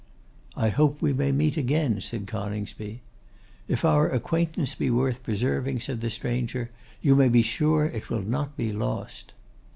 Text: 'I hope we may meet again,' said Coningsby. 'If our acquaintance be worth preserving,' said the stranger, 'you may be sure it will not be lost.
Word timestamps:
'I 0.57 0.69
hope 0.69 0.99
we 1.03 1.13
may 1.13 1.31
meet 1.31 1.57
again,' 1.57 2.01
said 2.01 2.25
Coningsby. 2.25 3.01
'If 3.67 3.85
our 3.85 4.09
acquaintance 4.09 4.73
be 4.73 4.89
worth 4.89 5.21
preserving,' 5.21 5.79
said 5.81 6.01
the 6.01 6.09
stranger, 6.09 6.71
'you 7.03 7.15
may 7.15 7.29
be 7.29 7.43
sure 7.43 7.85
it 7.85 8.09
will 8.09 8.23
not 8.23 8.57
be 8.57 8.73
lost. 8.73 9.33